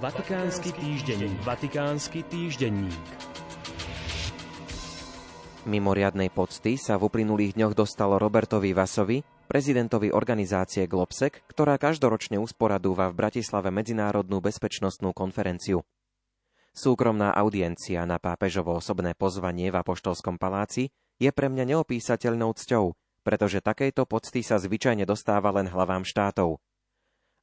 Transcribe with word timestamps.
Vatikánsky 0.00 0.72
týždenník. 0.72 1.36
Vatikánsky 1.44 2.20
týždenník. 2.24 3.04
Mimoriadnej 5.68 6.32
pocty 6.32 6.80
sa 6.80 6.96
v 6.96 7.12
uplynulých 7.12 7.52
dňoch 7.52 7.76
dostalo 7.76 8.16
Robertovi 8.16 8.72
Vasovi, 8.72 9.20
prezidentovi 9.44 10.08
organizácie 10.08 10.88
Globsec, 10.88 11.44
ktorá 11.52 11.76
každoročne 11.76 12.40
usporadúva 12.40 13.12
v 13.12 13.28
Bratislave 13.28 13.68
Medzinárodnú 13.68 14.40
bezpečnostnú 14.40 15.12
konferenciu. 15.12 15.84
Súkromná 16.72 17.36
audiencia 17.36 18.00
na 18.08 18.16
pápežovo 18.16 18.80
osobné 18.80 19.12
pozvanie 19.12 19.68
v 19.68 19.84
Apoštolskom 19.84 20.40
paláci 20.40 20.88
je 21.20 21.28
pre 21.28 21.52
mňa 21.52 21.76
neopísateľnou 21.76 22.56
cťou, 22.56 22.96
pretože 23.20 23.60
takejto 23.60 24.08
pocty 24.08 24.40
sa 24.40 24.56
zvyčajne 24.56 25.04
dostáva 25.04 25.52
len 25.52 25.68
hlavám 25.68 26.08
štátov– 26.08 26.56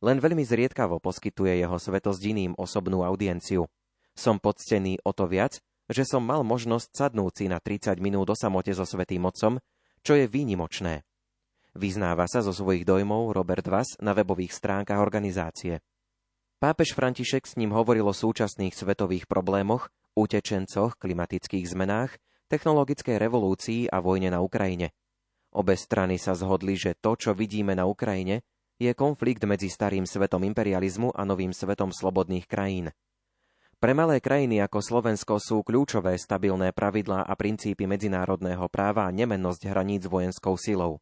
len 0.04 0.22
veľmi 0.22 0.46
zriedkavo 0.46 1.02
poskytuje 1.02 1.58
jeho 1.58 1.78
svetosť 1.78 2.22
iným 2.22 2.54
osobnú 2.58 3.02
audienciu. 3.02 3.66
Som 4.14 4.38
poctený 4.38 5.02
o 5.06 5.14
to 5.14 5.26
viac, 5.26 5.58
že 5.88 6.04
som 6.04 6.22
mal 6.22 6.44
možnosť 6.44 6.90
sadnúť 6.94 7.34
si 7.34 7.46
na 7.48 7.58
30 7.62 7.98
minút 8.04 8.28
o 8.30 8.36
samote 8.36 8.76
so 8.76 8.84
Svetým 8.84 9.24
Otcom, 9.26 9.58
čo 10.04 10.14
je 10.14 10.28
výnimočné. 10.28 11.08
Vyznáva 11.78 12.26
sa 12.26 12.42
zo 12.42 12.52
svojich 12.52 12.84
dojmov 12.84 13.38
Robert 13.38 13.66
Vas 13.70 13.96
na 14.02 14.18
webových 14.18 14.52
stránkach 14.52 14.98
organizácie. 14.98 15.80
Pápež 16.58 16.98
František 16.98 17.46
s 17.46 17.54
ním 17.54 17.70
hovoril 17.70 18.10
o 18.10 18.18
súčasných 18.18 18.74
svetových 18.74 19.30
problémoch, 19.30 19.94
utečencoch, 20.18 20.98
klimatických 20.98 21.70
zmenách, 21.70 22.18
technologickej 22.50 23.22
revolúcii 23.22 23.94
a 23.94 24.02
vojne 24.02 24.34
na 24.34 24.42
Ukrajine. 24.42 24.90
Obe 25.54 25.78
strany 25.78 26.18
sa 26.18 26.34
zhodli, 26.34 26.74
že 26.74 26.98
to, 26.98 27.14
čo 27.14 27.38
vidíme 27.38 27.78
na 27.78 27.86
Ukrajine, 27.86 28.42
je 28.78 28.94
konflikt 28.94 29.42
medzi 29.50 29.74
starým 29.74 30.06
svetom 30.06 30.46
imperializmu 30.46 31.10
a 31.18 31.26
novým 31.26 31.50
svetom 31.50 31.90
slobodných 31.90 32.46
krajín. 32.46 32.94
Pre 33.78 33.94
malé 33.94 34.18
krajiny 34.18 34.62
ako 34.62 34.82
Slovensko 34.82 35.38
sú 35.38 35.62
kľúčové 35.62 36.18
stabilné 36.18 36.74
pravidlá 36.74 37.26
a 37.26 37.34
princípy 37.38 37.86
medzinárodného 37.86 38.66
práva 38.70 39.06
a 39.06 39.14
nemennosť 39.14 39.70
hraníc 39.70 40.10
vojenskou 40.10 40.58
silou. 40.58 40.98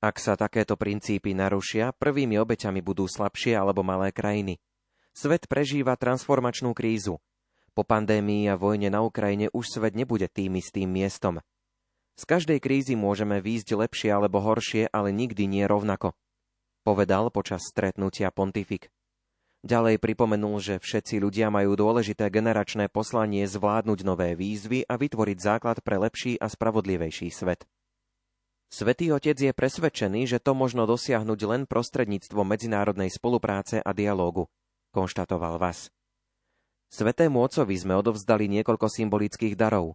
Ak 0.00 0.20
sa 0.20 0.36
takéto 0.36 0.76
princípy 0.76 1.32
narušia, 1.32 1.96
prvými 1.96 2.36
obeťami 2.36 2.84
budú 2.84 3.08
slabšie 3.08 3.56
alebo 3.56 3.80
malé 3.80 4.12
krajiny. 4.12 4.60
Svet 5.16 5.48
prežíva 5.48 5.96
transformačnú 5.96 6.76
krízu. 6.76 7.20
Po 7.72 7.84
pandémii 7.84 8.48
a 8.52 8.60
vojne 8.60 8.92
na 8.92 9.00
Ukrajine 9.00 9.48
už 9.52 9.80
svet 9.80 9.96
nebude 9.96 10.28
tým 10.28 10.60
istým 10.60 10.92
miestom. 10.92 11.40
Z 12.20 12.28
každej 12.28 12.60
krízy 12.60 12.92
môžeme 12.92 13.40
výjsť 13.40 13.72
lepšie 13.72 14.10
alebo 14.12 14.44
horšie, 14.44 14.92
ale 14.92 15.16
nikdy 15.16 15.48
nie 15.48 15.64
rovnako 15.64 16.12
povedal 16.82 17.30
počas 17.30 17.62
stretnutia 17.70 18.34
pontifik. 18.34 18.90
Ďalej 19.62 20.02
pripomenul, 20.02 20.58
že 20.58 20.82
všetci 20.82 21.22
ľudia 21.22 21.46
majú 21.46 21.78
dôležité 21.78 22.26
generačné 22.34 22.90
poslanie 22.90 23.46
zvládnuť 23.46 24.02
nové 24.02 24.34
výzvy 24.34 24.90
a 24.90 24.98
vytvoriť 24.98 25.38
základ 25.38 25.78
pre 25.86 26.02
lepší 26.02 26.34
a 26.42 26.50
spravodlivejší 26.50 27.30
svet. 27.30 27.62
Svetý 28.74 29.14
otec 29.14 29.38
je 29.38 29.54
presvedčený, 29.54 30.26
že 30.26 30.42
to 30.42 30.58
možno 30.58 30.82
dosiahnuť 30.90 31.40
len 31.46 31.62
prostredníctvom 31.70 32.42
medzinárodnej 32.42 33.14
spolupráce 33.14 33.78
a 33.78 33.94
dialógu, 33.94 34.50
konštatoval 34.90 35.62
Vas. 35.62 35.94
Svetému 36.90 37.38
otcovi 37.38 37.78
sme 37.78 37.94
odovzdali 37.94 38.50
niekoľko 38.50 38.90
symbolických 38.90 39.54
darov. 39.54 39.94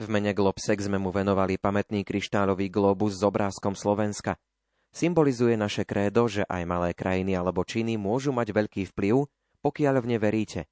V 0.00 0.08
mene 0.08 0.32
Globsek 0.32 0.80
sme 0.80 0.96
mu 0.96 1.12
venovali 1.12 1.60
pamätný 1.60 2.08
kryštálový 2.08 2.72
globus 2.72 3.20
s 3.20 3.22
obrázkom 3.22 3.76
Slovenska– 3.76 4.40
Symbolizuje 4.94 5.58
naše 5.58 5.82
krédo, 5.82 6.30
že 6.30 6.46
aj 6.46 6.62
malé 6.70 6.94
krajiny 6.94 7.34
alebo 7.34 7.66
činy 7.66 7.98
môžu 7.98 8.30
mať 8.30 8.54
veľký 8.54 8.94
vplyv, 8.94 9.26
pokiaľ 9.58 9.94
v 9.98 10.06
ne 10.14 10.18
veríte. 10.22 10.70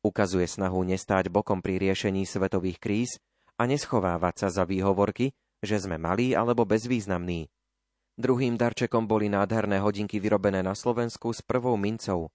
Ukazuje 0.00 0.48
snahu 0.48 0.88
nestáť 0.88 1.28
bokom 1.28 1.60
pri 1.60 1.76
riešení 1.76 2.24
svetových 2.24 2.80
kríz 2.80 3.10
a 3.60 3.68
neschovávať 3.68 4.34
sa 4.40 4.48
za 4.48 4.64
výhovorky, 4.64 5.36
že 5.60 5.76
sme 5.84 6.00
malí 6.00 6.32
alebo 6.32 6.64
bezvýznamní. 6.64 7.52
Druhým 8.16 8.56
darčekom 8.56 9.04
boli 9.04 9.28
nádherné 9.28 9.84
hodinky 9.84 10.16
vyrobené 10.16 10.64
na 10.64 10.72
Slovensku 10.72 11.36
s 11.36 11.44
prvou 11.44 11.76
mincov. 11.76 12.32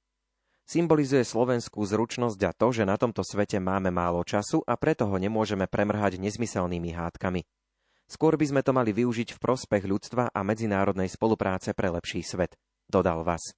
Symbolizuje 0.69 1.25
slovenskú 1.25 1.83
zručnosť 1.83 2.39
a 2.45 2.51
to, 2.55 2.71
že 2.71 2.88
na 2.88 2.95
tomto 2.95 3.25
svete 3.25 3.57
máme 3.57 3.89
málo 3.91 4.21
času 4.21 4.61
a 4.63 4.77
preto 4.79 5.09
ho 5.09 5.17
nemôžeme 5.17 5.65
premrhať 5.67 6.21
nezmyselnými 6.21 6.94
hádkami. 6.94 7.41
Skôr 8.07 8.35
by 8.35 8.45
sme 8.49 8.61
to 8.61 8.75
mali 8.75 8.91
využiť 8.91 9.35
v 9.35 9.41
prospech 9.41 9.83
ľudstva 9.87 10.31
a 10.31 10.39
medzinárodnej 10.43 11.09
spolupráce 11.09 11.71
pre 11.73 11.89
lepší 11.89 12.21
svet, 12.21 12.55
dodal 12.87 13.23
Vas. 13.23 13.55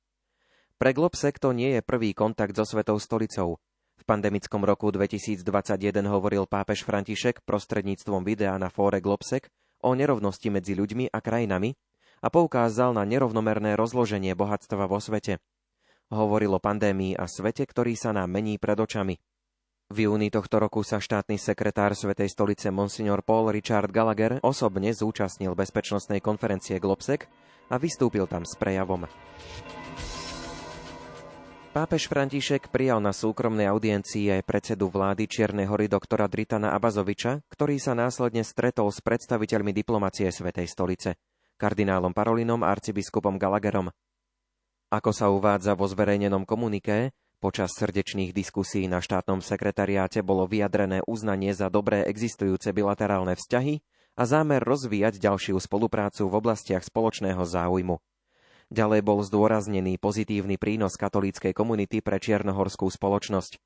Pre 0.75 0.91
Globsek 0.91 1.39
to 1.39 1.55
nie 1.55 1.79
je 1.79 1.81
prvý 1.81 2.11
kontakt 2.11 2.51
so 2.55 2.67
Svetou 2.67 2.99
stolicou. 2.99 3.63
V 3.95 4.03
pandemickom 4.03 4.59
roku 4.67 4.91
2021 4.91 5.41
hovoril 6.11 6.43
pápež 6.45 6.83
František 6.83 7.47
prostredníctvom 7.47 8.27
videa 8.27 8.59
na 8.59 8.67
fóre 8.67 8.99
Globsek 8.99 9.47
o 9.79 9.95
nerovnosti 9.95 10.51
medzi 10.51 10.75
ľuďmi 10.75 11.15
a 11.15 11.19
krajinami 11.23 11.73
a 12.19 12.27
poukázal 12.27 12.91
na 12.91 13.07
nerovnomerné 13.07 13.79
rozloženie 13.79 14.35
bohatstva 14.35 14.83
vo 14.89 14.99
svete. 14.99 15.39
Hovoril 16.11 16.53
o 16.53 16.61
pandémii 16.61 17.17
a 17.17 17.25
svete, 17.25 17.65
ktorý 17.65 17.97
sa 17.97 18.13
nám 18.13 18.29
mení 18.29 18.61
pred 18.61 18.77
očami. 18.77 19.15
V 19.95 20.11
júni 20.11 20.27
tohto 20.27 20.59
roku 20.59 20.83
sa 20.83 20.99
štátny 20.99 21.39
sekretár 21.39 21.95
Svetej 21.95 22.27
stolice 22.27 22.67
Monsignor 22.67 23.23
Paul 23.23 23.47
Richard 23.47 23.87
Gallagher 23.95 24.43
osobne 24.43 24.91
zúčastnil 24.91 25.55
bezpečnostnej 25.55 26.19
konferencie 26.19 26.83
Globsec 26.83 27.31
a 27.71 27.79
vystúpil 27.79 28.27
tam 28.27 28.43
s 28.43 28.59
prejavom. 28.59 29.07
Pápež 31.71 32.11
František 32.11 32.75
prijal 32.75 32.99
na 32.99 33.15
súkromnej 33.15 33.71
audiencii 33.71 34.35
aj 34.35 34.43
predsedu 34.43 34.91
vlády 34.91 35.31
Čiernej 35.31 35.71
hory 35.71 35.87
doktora 35.87 36.27
Dritana 36.27 36.75
Abazoviča, 36.75 37.47
ktorý 37.47 37.79
sa 37.79 37.95
následne 37.95 38.43
stretol 38.43 38.91
s 38.91 38.99
predstaviteľmi 38.99 39.71
diplomacie 39.71 40.27
Svetej 40.27 40.75
stolice, 40.75 41.15
kardinálom 41.55 42.11
Parolinom 42.11 42.67
a 42.67 42.75
arcibiskupom 42.75 43.39
Gallagherom. 43.39 43.87
Ako 44.91 45.15
sa 45.15 45.31
uvádza 45.31 45.71
vo 45.71 45.87
zverejnenom 45.87 46.43
komuniké, 46.43 47.15
Počas 47.43 47.75
srdečných 47.75 48.31
diskusí 48.31 48.87
na 48.87 49.03
štátnom 49.03 49.43
sekretariáte 49.43 50.23
bolo 50.23 50.47
vyjadrené 50.47 51.03
uznanie 51.03 51.51
za 51.51 51.67
dobré 51.67 52.07
existujúce 52.07 52.71
bilaterálne 52.71 53.35
vzťahy 53.35 53.83
a 54.15 54.23
zámer 54.23 54.63
rozvíjať 54.63 55.19
ďalšiu 55.19 55.59
spoluprácu 55.59 56.31
v 56.31 56.37
oblastiach 56.39 56.87
spoločného 56.87 57.43
záujmu. 57.43 57.99
Ďalej 58.73 59.01
bol 59.05 59.21
zdôraznený 59.21 60.01
pozitívny 60.01 60.57
prínos 60.57 60.97
katolíckej 60.97 61.53
komunity 61.53 62.01
pre 62.01 62.17
čiernohorskú 62.17 62.89
spoločnosť. 62.89 63.61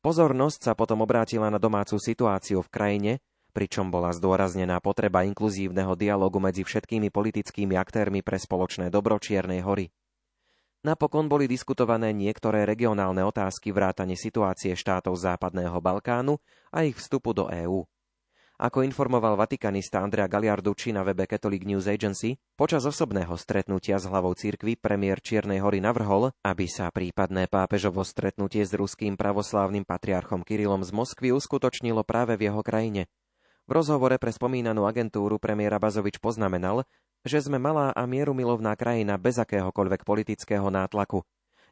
Pozornosť 0.00 0.60
sa 0.66 0.72
potom 0.72 1.04
obrátila 1.04 1.52
na 1.52 1.60
domácu 1.60 2.00
situáciu 2.00 2.64
v 2.64 2.72
krajine, 2.72 3.12
pričom 3.52 3.92
bola 3.92 4.10
zdôraznená 4.16 4.80
potreba 4.80 5.22
inkluzívneho 5.28 5.92
dialogu 5.94 6.40
medzi 6.40 6.64
všetkými 6.64 7.12
politickými 7.12 7.76
aktérmi 7.76 8.24
pre 8.24 8.40
spoločné 8.40 8.88
dobro 8.88 9.20
Čiernej 9.20 9.60
hory. 9.60 9.92
Napokon 10.82 11.30
boli 11.30 11.46
diskutované 11.46 12.10
niektoré 12.10 12.66
regionálne 12.66 13.22
otázky 13.22 13.70
vrátane 13.70 14.18
situácie 14.18 14.74
štátov 14.74 15.14
Západného 15.14 15.78
Balkánu 15.78 16.42
a 16.74 16.82
ich 16.82 16.98
vstupu 16.98 17.30
do 17.30 17.46
EÚ. 17.46 17.86
Ako 18.58 18.82
informoval 18.82 19.38
vatikanista 19.38 20.02
Andrea 20.02 20.26
Galiarducci 20.26 20.90
na 20.90 21.06
webe 21.06 21.30
Catholic 21.30 21.62
News 21.62 21.86
Agency, 21.86 22.34
počas 22.58 22.82
osobného 22.82 23.34
stretnutia 23.38 23.98
s 24.02 24.10
hlavou 24.10 24.34
cirkvy 24.34 24.74
premiér 24.74 25.22
Čiernej 25.22 25.62
hory 25.62 25.78
navrhol, 25.78 26.34
aby 26.42 26.66
sa 26.66 26.90
prípadné 26.90 27.46
pápežovo 27.46 28.02
stretnutie 28.02 28.66
s 28.66 28.74
ruským 28.74 29.14
pravoslávnym 29.14 29.86
patriarchom 29.86 30.42
Kirilom 30.42 30.82
z 30.82 30.90
Moskvy 30.90 31.30
uskutočnilo 31.30 32.02
práve 32.02 32.34
v 32.34 32.50
jeho 32.50 32.62
krajine. 32.66 33.06
V 33.66 33.78
rozhovore 33.78 34.18
pre 34.18 34.34
spomínanú 34.34 34.90
agentúru 34.90 35.38
premiéra 35.38 35.78
Bazovič 35.78 36.18
poznamenal, 36.18 36.82
že 37.22 37.38
sme 37.42 37.58
malá 37.58 37.94
a 37.94 38.02
mierumilovná 38.06 38.74
krajina 38.74 39.18
bez 39.18 39.38
akéhokoľvek 39.38 40.02
politického 40.02 40.66
nátlaku. 40.68 41.22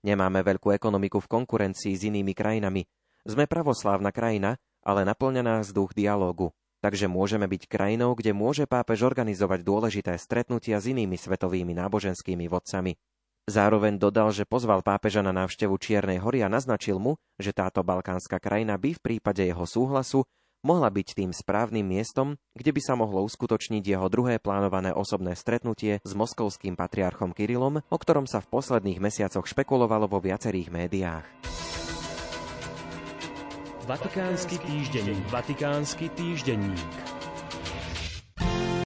Nemáme 0.00 0.40
veľkú 0.40 0.72
ekonomiku 0.72 1.20
v 1.20 1.30
konkurencii 1.30 1.92
s 1.92 2.06
inými 2.08 2.32
krajinami. 2.32 2.88
Sme 3.26 3.44
pravoslávna 3.44 4.14
krajina, 4.14 4.56
ale 4.80 5.04
naplňa 5.04 5.42
nás 5.44 5.76
duch 5.76 5.92
dialógu. 5.92 6.56
Takže 6.80 7.12
môžeme 7.12 7.44
byť 7.44 7.68
krajinou, 7.68 8.16
kde 8.16 8.32
môže 8.32 8.64
pápež 8.64 9.04
organizovať 9.04 9.60
dôležité 9.60 10.16
stretnutia 10.16 10.80
s 10.80 10.88
inými 10.88 11.20
svetovými 11.20 11.76
náboženskými 11.76 12.48
vodcami. 12.48 12.96
Zároveň 13.44 14.00
dodal, 14.00 14.32
že 14.32 14.48
pozval 14.48 14.80
pápeža 14.80 15.20
na 15.20 15.36
návštevu 15.36 15.76
Čiernej 15.76 16.22
hory 16.24 16.40
a 16.40 16.48
naznačil 16.48 16.96
mu, 16.96 17.20
že 17.36 17.52
táto 17.52 17.84
balkánska 17.84 18.40
krajina 18.40 18.80
by 18.80 18.96
v 18.96 19.00
prípade 19.04 19.44
jeho 19.44 19.68
súhlasu 19.68 20.24
mohla 20.62 20.88
byť 20.92 21.18
tým 21.18 21.30
správnym 21.32 21.84
miestom, 21.84 22.38
kde 22.56 22.70
by 22.72 22.80
sa 22.80 22.94
mohlo 22.96 23.24
uskutočniť 23.26 23.82
jeho 23.84 24.06
druhé 24.12 24.38
plánované 24.38 24.92
osobné 24.94 25.36
stretnutie 25.36 25.98
s 26.04 26.12
moskovským 26.12 26.76
patriarchom 26.76 27.32
Kirilom, 27.34 27.82
o 27.82 27.96
ktorom 27.98 28.28
sa 28.28 28.44
v 28.44 28.50
posledných 28.52 29.02
mesiacoch 29.02 29.48
špekulovalo 29.48 30.06
vo 30.06 30.20
viacerých 30.20 30.68
médiách. 30.68 31.26
Vatikánsky 33.90 34.62
týždenník. 34.62 35.24
Vatikánsky 35.34 36.06
týždenník. 36.14 37.09